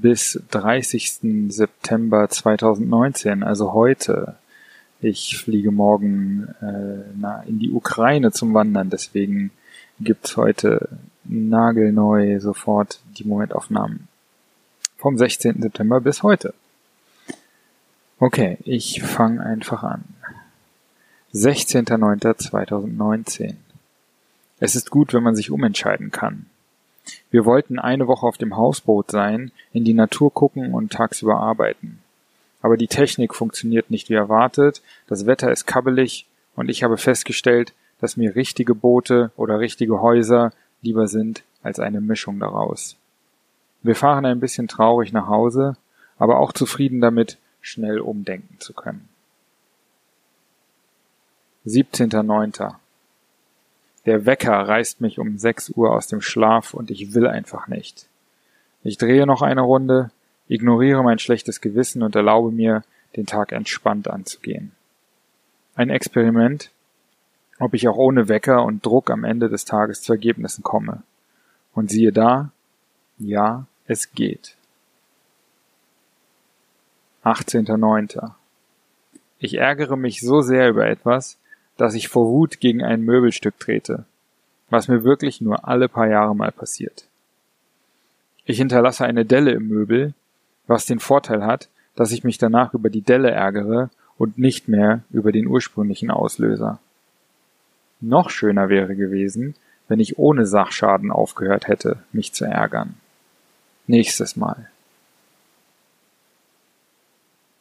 bis 0.00 0.40
30. 0.50 1.48
September 1.48 2.28
2019, 2.28 3.42
also 3.42 3.72
heute. 3.72 4.36
Ich 5.00 5.38
fliege 5.38 5.70
morgen 5.70 6.54
äh, 6.60 7.04
na, 7.16 7.42
in 7.42 7.58
die 7.58 7.70
Ukraine 7.70 8.32
zum 8.32 8.52
Wandern, 8.54 8.90
deswegen 8.90 9.50
gibt's 10.00 10.36
heute 10.36 10.88
nagelneu 11.24 12.38
sofort 12.40 13.00
die 13.16 13.24
Momentaufnahmen 13.24 14.08
vom 14.96 15.18
16. 15.18 15.62
September 15.62 16.00
bis 16.00 16.22
heute. 16.22 16.54
Okay, 18.18 18.58
ich 18.64 19.02
fange 19.02 19.44
einfach 19.44 19.82
an. 19.84 20.04
16.09.2019. 21.34 23.54
Es 24.58 24.74
ist 24.74 24.90
gut, 24.90 25.14
wenn 25.14 25.22
man 25.22 25.36
sich 25.36 25.52
umentscheiden 25.52 26.10
kann. 26.10 26.46
Wir 27.30 27.44
wollten 27.44 27.78
eine 27.78 28.06
Woche 28.06 28.26
auf 28.26 28.38
dem 28.38 28.56
Hausboot 28.56 29.10
sein, 29.10 29.52
in 29.72 29.84
die 29.84 29.94
Natur 29.94 30.32
gucken 30.32 30.74
und 30.74 30.92
tagsüber 30.92 31.38
arbeiten. 31.38 32.00
Aber 32.60 32.76
die 32.76 32.88
Technik 32.88 33.34
funktioniert 33.34 33.90
nicht 33.90 34.08
wie 34.08 34.14
erwartet, 34.14 34.82
das 35.06 35.26
Wetter 35.26 35.50
ist 35.50 35.66
kabbelig 35.66 36.26
und 36.56 36.68
ich 36.68 36.82
habe 36.82 36.96
festgestellt, 36.96 37.72
dass 38.00 38.16
mir 38.16 38.34
richtige 38.34 38.74
Boote 38.74 39.30
oder 39.36 39.60
richtige 39.60 40.00
Häuser 40.00 40.52
lieber 40.82 41.08
sind 41.08 41.42
als 41.62 41.78
eine 41.78 42.00
Mischung 42.00 42.38
daraus. 42.38 42.96
Wir 43.82 43.94
fahren 43.94 44.26
ein 44.26 44.40
bisschen 44.40 44.68
traurig 44.68 45.12
nach 45.12 45.28
Hause, 45.28 45.76
aber 46.18 46.38
auch 46.40 46.52
zufrieden 46.52 47.00
damit, 47.00 47.38
schnell 47.60 48.00
umdenken 48.00 48.56
zu 48.58 48.72
können. 48.72 49.08
17.09. 51.66 52.74
Der 54.08 54.24
Wecker 54.24 54.54
reißt 54.54 55.02
mich 55.02 55.18
um 55.18 55.36
6 55.36 55.72
Uhr 55.76 55.92
aus 55.92 56.06
dem 56.06 56.22
Schlaf 56.22 56.72
und 56.72 56.90
ich 56.90 57.12
will 57.12 57.26
einfach 57.26 57.68
nicht. 57.68 58.08
Ich 58.82 58.96
drehe 58.96 59.26
noch 59.26 59.42
eine 59.42 59.60
Runde, 59.60 60.10
ignoriere 60.46 61.02
mein 61.02 61.18
schlechtes 61.18 61.60
Gewissen 61.60 62.02
und 62.02 62.16
erlaube 62.16 62.50
mir, 62.50 62.84
den 63.16 63.26
Tag 63.26 63.52
entspannt 63.52 64.08
anzugehen. 64.08 64.72
Ein 65.74 65.90
Experiment, 65.90 66.70
ob 67.58 67.74
ich 67.74 67.86
auch 67.86 67.98
ohne 67.98 68.30
Wecker 68.30 68.64
und 68.64 68.86
Druck 68.86 69.10
am 69.10 69.24
Ende 69.24 69.50
des 69.50 69.66
Tages 69.66 70.00
zu 70.00 70.14
Ergebnissen 70.14 70.62
komme. 70.62 71.02
Und 71.74 71.90
siehe 71.90 72.10
da, 72.10 72.50
ja, 73.18 73.66
es 73.86 74.12
geht. 74.12 74.56
18.09. 77.24 78.30
Ich 79.38 79.58
ärgere 79.58 79.98
mich 79.98 80.22
so 80.22 80.40
sehr 80.40 80.70
über 80.70 80.86
etwas, 80.86 81.36
dass 81.78 81.94
ich 81.94 82.08
vor 82.08 82.26
Wut 82.26 82.60
gegen 82.60 82.84
ein 82.84 83.00
Möbelstück 83.00 83.58
trete, 83.58 84.04
was 84.68 84.88
mir 84.88 85.04
wirklich 85.04 85.40
nur 85.40 85.66
alle 85.66 85.88
paar 85.88 86.08
Jahre 86.08 86.36
mal 86.36 86.52
passiert. 86.52 87.06
Ich 88.44 88.58
hinterlasse 88.58 89.06
eine 89.06 89.24
Delle 89.24 89.52
im 89.52 89.68
Möbel, 89.68 90.12
was 90.66 90.84
den 90.84 90.98
Vorteil 90.98 91.46
hat, 91.46 91.68
dass 91.94 92.12
ich 92.12 92.24
mich 92.24 92.36
danach 92.36 92.74
über 92.74 92.90
die 92.90 93.00
Delle 93.00 93.30
ärgere 93.30 93.90
und 94.18 94.36
nicht 94.36 94.68
mehr 94.68 95.02
über 95.10 95.32
den 95.32 95.46
ursprünglichen 95.46 96.10
Auslöser. 96.10 96.80
Noch 98.00 98.30
schöner 98.30 98.68
wäre 98.68 98.94
gewesen, 98.94 99.54
wenn 99.86 100.00
ich 100.00 100.18
ohne 100.18 100.46
Sachschaden 100.46 101.10
aufgehört 101.10 101.68
hätte, 101.68 102.02
mich 102.12 102.32
zu 102.32 102.44
ärgern. 102.44 102.94
Nächstes 103.86 104.36
Mal. 104.36 104.70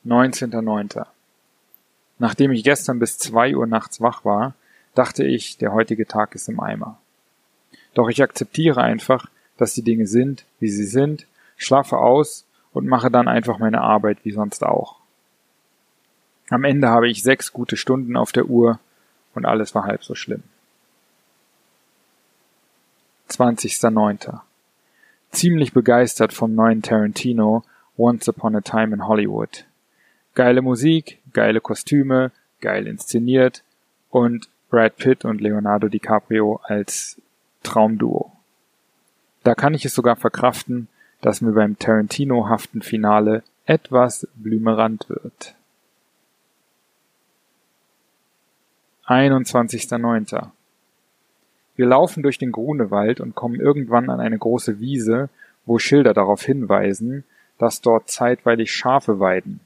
19.09. 0.06 1.06
Nachdem 2.20 2.52
ich 2.52 2.64
gestern 2.64 3.00
bis 3.00 3.18
zwei 3.18 3.56
Uhr 3.56 3.68
nachts 3.68 4.02
wach 4.02 4.26
war, 4.26 4.54
dachte 4.96 5.24
ich, 5.24 5.58
der 5.58 5.74
heutige 5.74 6.08
Tag 6.08 6.34
ist 6.36 6.50
im 6.50 6.60
Eimer. 6.60 6.98
Doch 7.94 8.10
ich 8.10 8.22
akzeptiere 8.22 8.82
einfach, 8.82 9.28
dass 9.58 9.74
die 9.74 9.84
Dinge 9.84 10.08
sind, 10.08 10.46
wie 10.60 10.70
sie 10.70 10.86
sind, 10.86 11.28
schlafe 11.56 11.98
aus 11.98 12.46
und 12.74 12.88
mache 12.88 13.12
dann 13.12 13.28
einfach 13.28 13.60
meine 13.60 13.82
Arbeit 13.82 14.20
wie 14.24 14.32
sonst 14.32 14.64
auch. 14.64 14.98
Am 16.50 16.64
Ende 16.64 16.90
habe 16.90 17.10
ich 17.10 17.24
sechs 17.24 17.52
gute 17.52 17.76
Stunden 17.76 18.16
auf 18.16 18.32
der 18.32 18.46
Uhr 18.46 18.80
und 19.34 19.46
alles 19.46 19.76
war 19.76 19.84
halb 19.84 20.04
so 20.04 20.16
schlimm. 20.16 20.44
20.09. 23.30 24.40
Ziemlich 25.32 25.74
begeistert 25.74 26.34
vom 26.34 26.56
neuen 26.56 26.82
Tarantino 26.82 27.64
Once 27.98 28.30
Upon 28.30 28.56
a 28.56 28.62
Time 28.62 28.94
in 28.94 29.08
Hollywood. 29.08 29.66
Geile 30.38 30.62
Musik, 30.62 31.20
geile 31.34 31.62
Kostüme, 31.62 32.32
geil 32.62 32.86
inszeniert 32.86 33.64
und 34.12 34.50
Brad 34.70 34.98
Pitt 34.98 35.26
und 35.26 35.42
Leonardo 35.42 35.88
DiCaprio 35.88 36.62
als 36.64 37.20
Traumduo. 37.64 38.32
Da 39.42 39.56
kann 39.56 39.74
ich 39.74 39.84
es 39.84 39.96
sogar 39.96 40.16
verkraften, 40.16 40.90
dass 41.22 41.42
mir 41.42 41.54
beim 41.54 41.80
Tarantino-haften 41.80 42.84
Finale 42.84 43.42
etwas 43.66 44.28
blümerant 44.36 45.10
wird. 45.10 45.56
21.09. 49.08 50.52
Wir 51.78 51.86
laufen 51.88 52.22
durch 52.22 52.38
den 52.38 52.52
Grunewald 52.52 53.22
und 53.22 53.34
kommen 53.34 53.60
irgendwann 53.60 54.12
an 54.12 54.20
eine 54.20 54.38
große 54.38 54.80
Wiese, 54.80 55.30
wo 55.66 55.80
Schilder 55.80 56.14
darauf 56.14 56.44
hinweisen, 56.44 57.24
dass 57.58 57.82
dort 57.82 58.12
zeitweilig 58.12 58.72
Schafe 58.72 59.20
weiden. 59.20 59.62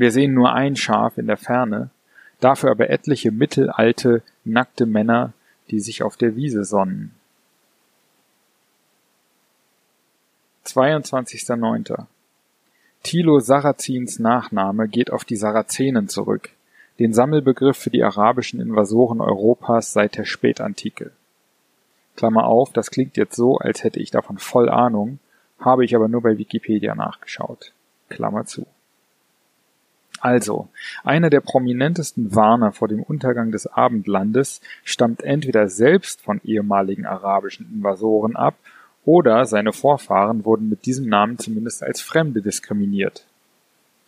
Wir 0.00 0.12
sehen 0.12 0.32
nur 0.32 0.52
ein 0.52 0.76
Schaf 0.76 1.18
in 1.18 1.26
der 1.26 1.36
Ferne, 1.36 1.90
dafür 2.38 2.70
aber 2.70 2.88
etliche 2.88 3.32
mittelalte, 3.32 4.22
nackte 4.44 4.86
Männer, 4.86 5.32
die 5.70 5.80
sich 5.80 6.04
auf 6.04 6.16
der 6.16 6.36
Wiese 6.36 6.64
sonnen. 6.64 7.14
22.09. 10.64 12.06
Thilo 13.02 13.40
Sarrazins 13.40 14.20
Nachname 14.20 14.86
geht 14.86 15.10
auf 15.12 15.24
die 15.24 15.34
Sarazenen 15.34 16.08
zurück, 16.08 16.50
den 17.00 17.12
Sammelbegriff 17.12 17.76
für 17.76 17.90
die 17.90 18.04
arabischen 18.04 18.60
Invasoren 18.60 19.20
Europas 19.20 19.92
seit 19.92 20.16
der 20.16 20.26
Spätantike. 20.26 21.10
Klammer 22.14 22.44
auf, 22.44 22.72
das 22.72 22.92
klingt 22.92 23.16
jetzt 23.16 23.34
so, 23.34 23.58
als 23.58 23.82
hätte 23.82 23.98
ich 23.98 24.12
davon 24.12 24.38
voll 24.38 24.68
Ahnung, 24.68 25.18
habe 25.58 25.84
ich 25.84 25.96
aber 25.96 26.06
nur 26.06 26.22
bei 26.22 26.38
Wikipedia 26.38 26.94
nachgeschaut. 26.94 27.72
Klammer 28.08 28.44
zu. 28.44 28.64
Also, 30.20 30.68
einer 31.04 31.30
der 31.30 31.40
prominentesten 31.40 32.34
Warner 32.34 32.72
vor 32.72 32.88
dem 32.88 33.02
Untergang 33.02 33.52
des 33.52 33.66
Abendlandes 33.66 34.60
stammt 34.84 35.22
entweder 35.22 35.68
selbst 35.68 36.20
von 36.20 36.40
ehemaligen 36.44 37.06
arabischen 37.06 37.70
Invasoren 37.72 38.36
ab 38.36 38.56
oder 39.04 39.46
seine 39.46 39.72
Vorfahren 39.72 40.44
wurden 40.44 40.68
mit 40.68 40.86
diesem 40.86 41.08
Namen 41.08 41.38
zumindest 41.38 41.82
als 41.82 42.00
Fremde 42.00 42.42
diskriminiert. 42.42 43.24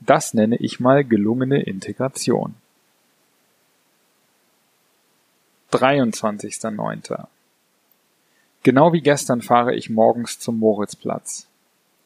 Das 0.01 0.35
nenne 0.35 0.57
ich 0.57 0.81
mal 0.81 1.05
gelungene 1.05 1.63
Integration. 1.63 2.55
23.09. 5.73 7.27
Genau 8.63 8.93
wie 8.93 9.01
gestern 9.01 9.41
fahre 9.41 9.75
ich 9.75 9.89
morgens 9.89 10.39
zum 10.39 10.59
Moritzplatz. 10.59 11.47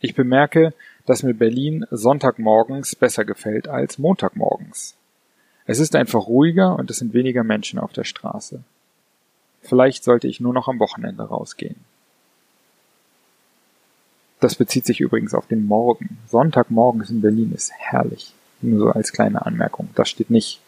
Ich 0.01 0.15
bemerke, 0.15 0.75
dass 1.07 1.23
mir 1.23 1.35
Berlin 1.35 1.87
Sonntagmorgens 1.91 2.97
besser 2.97 3.25
gefällt 3.25 3.69
als 3.69 3.99
Montagmorgens. 3.99 4.95
Es 5.67 5.79
ist 5.79 5.97
einfach 5.97 6.27
ruhiger 6.27 6.77
und 6.77 6.91
es 6.91 6.99
sind 6.99 7.15
weniger 7.15 7.45
Menschen 7.45 7.79
auf 7.79 7.93
der 7.93 8.05
Straße. 8.05 8.63
Vielleicht 9.63 10.05
sollte 10.05 10.29
ich 10.29 10.41
nur 10.41 10.53
noch 10.53 10.69
am 10.69 10.79
Wochenende 10.79 11.23
rausgehen. 11.23 11.77
Das 14.41 14.57
bezieht 14.57 14.85
sich 14.85 15.01
übrigens 15.01 15.33
auf 15.33 15.47
den 15.47 15.67
Morgen. 15.67 16.19
Sonntagmorgens 16.29 17.09
in 17.09 17.23
Berlin 17.23 17.53
ist 17.55 17.73
herrlich. 17.73 18.35
Nur 18.61 18.79
so 18.79 18.91
als 18.91 19.13
kleine 19.13 19.47
Anmerkung. 19.47 19.89
Das 19.95 20.11
steht 20.11 20.29
nicht 20.29 20.61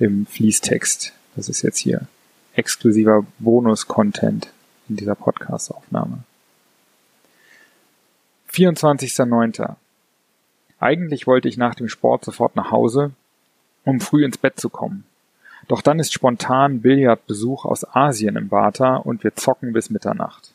im 0.00 0.26
Fließtext. 0.26 1.12
Das 1.36 1.48
ist 1.48 1.62
jetzt 1.62 1.78
hier 1.78 2.08
exklusiver 2.54 3.24
Bonus-Content 3.38 4.52
in 4.88 4.96
dieser 4.96 5.14
Podcast-Aufnahme. 5.14 6.24
24.09. 8.52 9.76
Eigentlich 10.78 11.26
wollte 11.26 11.48
ich 11.48 11.56
nach 11.56 11.74
dem 11.74 11.88
Sport 11.88 12.24
sofort 12.24 12.54
nach 12.56 12.70
Hause, 12.70 13.12
um 13.84 14.00
früh 14.00 14.24
ins 14.24 14.36
Bett 14.36 14.60
zu 14.60 14.68
kommen. 14.68 15.04
Doch 15.68 15.80
dann 15.80 15.98
ist 15.98 16.12
spontan 16.12 16.80
Billardbesuch 16.82 17.64
aus 17.64 17.84
Asien 17.94 18.36
im 18.36 18.48
Bata 18.48 18.96
und 18.96 19.24
wir 19.24 19.34
zocken 19.34 19.72
bis 19.72 19.90
Mitternacht. 19.90 20.52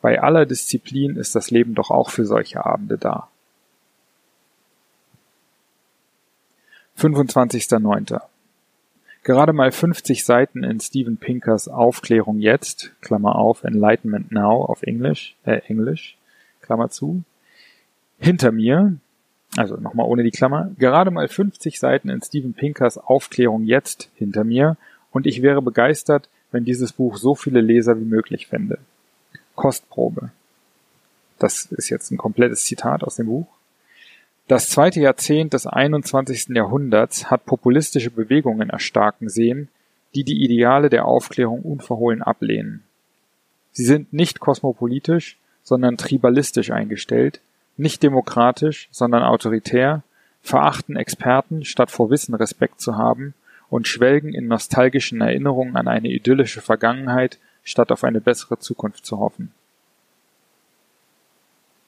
Bei 0.00 0.20
aller 0.20 0.44
Disziplin 0.44 1.16
ist 1.16 1.34
das 1.34 1.50
Leben 1.50 1.74
doch 1.74 1.90
auch 1.90 2.10
für 2.10 2.26
solche 2.26 2.64
Abende 2.64 2.98
da. 2.98 3.28
25.09. 6.98 8.20
Gerade 9.22 9.52
mal 9.52 9.72
50 9.72 10.24
Seiten 10.24 10.64
in 10.64 10.80
Steven 10.80 11.16
Pinkers 11.16 11.68
Aufklärung 11.68 12.40
jetzt, 12.40 12.92
Klammer 13.00 13.36
auf, 13.36 13.64
Enlightenment 13.64 14.32
Now 14.32 14.64
auf 14.64 14.82
Englisch, 14.82 15.34
äh, 15.44 15.60
Englisch, 15.66 16.16
Klammer 16.64 16.90
zu, 16.90 17.22
hinter 18.18 18.52
mir, 18.52 18.96
also 19.56 19.76
nochmal 19.76 20.06
ohne 20.06 20.22
die 20.22 20.30
Klammer, 20.30 20.70
gerade 20.78 21.10
mal 21.10 21.28
50 21.28 21.78
Seiten 21.78 22.08
in 22.08 22.22
Steven 22.22 22.54
Pinkers 22.54 22.98
Aufklärung 22.98 23.64
jetzt 23.64 24.10
hinter 24.14 24.44
mir 24.44 24.76
und 25.12 25.26
ich 25.26 25.42
wäre 25.42 25.62
begeistert, 25.62 26.28
wenn 26.50 26.64
dieses 26.64 26.92
Buch 26.92 27.16
so 27.16 27.34
viele 27.34 27.60
Leser 27.60 27.98
wie 28.00 28.04
möglich 28.04 28.46
fände. 28.46 28.78
Kostprobe. 29.54 30.30
Das 31.38 31.66
ist 31.66 31.90
jetzt 31.90 32.10
ein 32.10 32.16
komplettes 32.16 32.64
Zitat 32.64 33.02
aus 33.02 33.16
dem 33.16 33.26
Buch. 33.26 33.46
Das 34.46 34.68
zweite 34.68 35.00
Jahrzehnt 35.00 35.54
des 35.54 35.66
21. 35.66 36.48
Jahrhunderts 36.50 37.30
hat 37.30 37.46
populistische 37.46 38.10
Bewegungen 38.10 38.70
erstarken 38.70 39.28
sehen, 39.28 39.68
die 40.14 40.24
die 40.24 40.44
Ideale 40.44 40.90
der 40.90 41.06
Aufklärung 41.06 41.62
unverhohlen 41.62 42.22
ablehnen. 42.22 42.82
Sie 43.72 43.84
sind 43.84 44.12
nicht 44.12 44.40
kosmopolitisch, 44.40 45.36
sondern 45.64 45.96
tribalistisch 45.96 46.70
eingestellt, 46.70 47.40
nicht 47.76 48.02
demokratisch, 48.02 48.88
sondern 48.92 49.22
autoritär, 49.24 50.02
verachten 50.42 50.96
Experten, 50.96 51.64
statt 51.64 51.90
vor 51.90 52.10
Wissen 52.10 52.34
Respekt 52.34 52.80
zu 52.80 52.96
haben, 52.96 53.34
und 53.70 53.88
schwelgen 53.88 54.34
in 54.34 54.46
nostalgischen 54.46 55.20
Erinnerungen 55.20 55.76
an 55.76 55.88
eine 55.88 56.08
idyllische 56.08 56.60
Vergangenheit, 56.60 57.38
statt 57.64 57.90
auf 57.90 58.04
eine 58.04 58.20
bessere 58.20 58.58
Zukunft 58.60 59.04
zu 59.04 59.18
hoffen. 59.18 59.52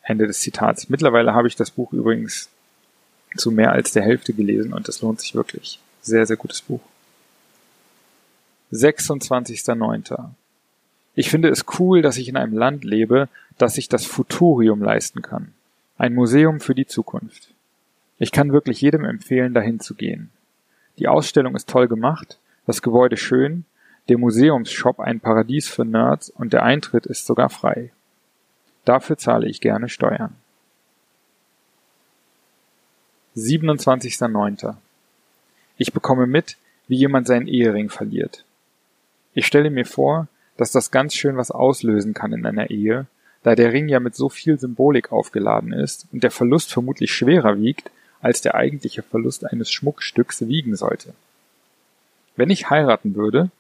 Ende 0.03 0.27
des 0.27 0.41
Zitats. 0.41 0.89
Mittlerweile 0.89 1.35
habe 1.35 1.49
ich 1.49 1.57
das 1.57 1.71
Buch 1.71 1.93
übrigens 1.93 2.49
zu 3.37 3.51
mehr 3.51 3.73
als 3.73 3.93
der 3.93 4.03
Hälfte 4.03 4.33
gelesen 4.33 4.73
und 4.73 4.89
es 4.89 5.03
lohnt 5.03 5.21
sich 5.21 5.35
wirklich. 5.35 5.79
Sehr, 6.01 6.27
sehr 6.27 6.37
gutes 6.37 6.63
Buch. 6.63 6.81
26.09. 8.73 10.31
Ich 11.17 11.31
finde 11.31 11.49
es 11.49 11.65
cool, 11.79 12.03
dass 12.03 12.19
ich 12.19 12.29
in 12.29 12.37
einem 12.37 12.57
Land 12.57 12.85
lebe, 12.85 13.29
das 13.57 13.75
sich 13.75 13.89
das 13.89 14.05
Futurium 14.05 14.83
leisten 14.83 15.23
kann. 15.23 15.55
Ein 15.97 16.15
Museum 16.15 16.61
für 16.61 16.75
die 16.75 16.87
Zukunft. 16.87 17.49
Ich 18.19 18.33
kann 18.33 18.53
wirklich 18.53 18.83
jedem 18.83 19.05
empfehlen, 19.07 19.55
dahin 19.55 19.81
zu 19.81 19.95
gehen. 19.95 20.31
Die 20.99 21.09
Ausstellung 21.09 21.57
ist 21.57 21.71
toll 21.71 21.89
gemacht, 21.89 22.39
das 22.67 22.83
Gebäude 22.83 23.17
schön, 23.17 23.65
der 24.09 24.19
Museumsshop 24.19 25.01
ein 25.01 25.21
Paradies 25.21 25.69
für 25.69 25.87
Nerds 25.87 26.29
und 26.29 26.53
der 26.53 26.63
Eintritt 26.63 27.07
ist 27.07 27.25
sogar 27.25 27.49
frei. 27.49 27.91
Dafür 28.85 29.17
zahle 29.17 29.49
ich 29.49 29.63
gerne 29.63 29.89
Steuern. 29.89 30.35
27.09. 33.37 34.77
Ich 35.79 35.93
bekomme 35.93 36.27
mit, 36.27 36.57
wie 36.89 36.97
jemand 36.97 37.27
seinen 37.27 37.49
Ehering 37.49 37.89
verliert. 37.89 38.45
Ich 39.35 39.47
stelle 39.47 39.71
mir 39.71 39.85
vor, 39.87 40.29
dass 40.57 40.73
das 40.73 40.91
ganz 40.91 41.15
schön 41.15 41.37
was 41.37 41.51
auslösen 41.51 42.15
kann 42.15 42.33
in 42.33 42.47
einer 42.47 42.71
Ehe, 42.71 43.07
da 43.43 43.55
der 43.55 43.73
Ring 43.73 43.89
ja 43.89 44.01
mit 44.01 44.15
so 44.15 44.29
viel 44.29 44.59
Symbolik 44.59 45.13
aufgeladen 45.13 45.73
ist 45.73 46.07
und 46.13 46.25
der 46.25 46.31
Verlust 46.31 46.73
vermutlich 46.73 47.13
schwerer 47.13 47.59
wiegt, 47.61 47.91
als 48.21 48.41
der 48.41 48.55
eigentliche 48.55 49.03
Verlust 49.03 49.45
eines 49.45 49.71
Schmuckstücks 49.71 50.49
wiegen 50.49 50.75
sollte. 50.75 51.15
Wenn 52.35 52.51
ich 52.51 52.71
heiraten 52.71 53.15
würde, 53.15 53.51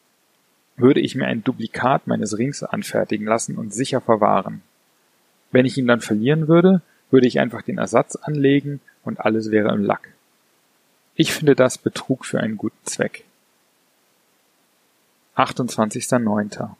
würde 0.76 1.00
ich 1.00 1.14
mir 1.14 1.26
ein 1.26 1.44
Duplikat 1.44 2.06
meines 2.06 2.36
Rings 2.36 2.62
anfertigen 2.62 3.26
lassen 3.26 3.56
und 3.56 3.72
sicher 3.72 4.00
verwahren. 4.00 4.62
Wenn 5.50 5.64
ich 5.64 5.78
ihn 5.78 5.86
dann 5.86 6.00
verlieren 6.00 6.48
würde, 6.48 6.82
würde 7.10 7.26
ich 7.26 7.38
einfach 7.38 7.62
den 7.62 7.78
Ersatz 7.78 8.16
anlegen 8.16 8.80
und 9.04 9.20
alles 9.20 9.50
wäre 9.50 9.72
im 9.72 9.82
Lack. 9.84 10.08
Ich 11.14 11.32
finde 11.32 11.54
das 11.54 11.78
Betrug 11.78 12.26
für 12.26 12.40
einen 12.40 12.56
guten 12.58 12.84
Zweck. 12.84 13.24
28.09. 15.36 16.70